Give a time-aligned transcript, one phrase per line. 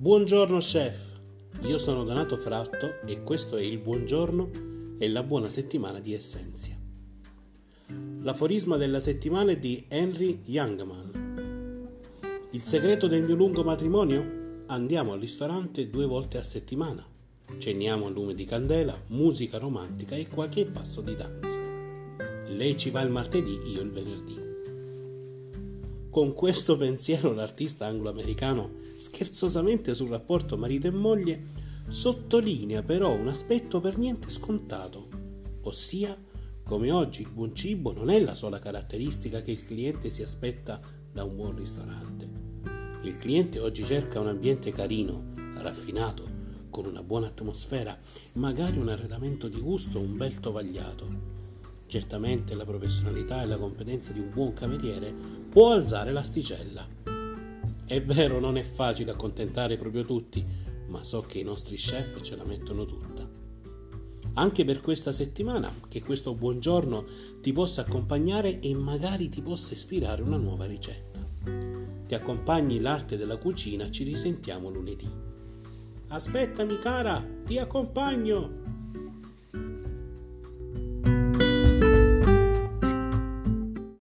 [0.00, 1.12] Buongiorno chef,
[1.64, 6.74] io sono Donato Fratto e questo è il buongiorno e la buona settimana di Essenzia.
[8.22, 11.88] L'aforisma della settimana è di Henry Youngman.
[12.52, 14.62] Il segreto del mio lungo matrimonio?
[14.68, 17.04] Andiamo al ristorante due volte a settimana.
[17.58, 21.58] Ceniamo a lume di candela, musica romantica e qualche passo di danza.
[22.46, 24.39] Lei ci va il martedì, io il venerdì.
[26.10, 31.46] Con questo pensiero l'artista anglo-americano, scherzosamente sul rapporto marito e moglie,
[31.86, 35.06] sottolinea però un aspetto per niente scontato,
[35.62, 36.20] ossia
[36.64, 40.80] come oggi il buon cibo non è la sola caratteristica che il cliente si aspetta
[41.12, 42.28] da un buon ristorante.
[43.02, 46.28] Il cliente oggi cerca un ambiente carino, raffinato,
[46.70, 47.96] con una buona atmosfera,
[48.32, 51.39] magari un arredamento di gusto, un bel tovagliato
[51.90, 55.12] Certamente la professionalità e la competenza di un buon cameriere
[55.48, 56.86] può alzare l'asticella.
[57.84, 60.46] È vero, non è facile accontentare proprio tutti,
[60.86, 63.28] ma so che i nostri chef ce la mettono tutta.
[64.34, 67.04] Anche per questa settimana, che questo buongiorno
[67.40, 71.18] ti possa accompagnare e magari ti possa ispirare una nuova ricetta.
[72.06, 75.10] Ti accompagni l'arte della cucina, ci risentiamo lunedì.
[76.06, 78.59] Aspettami cara, ti accompagno!